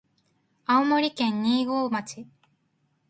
[0.65, 2.03] 青森県新郷村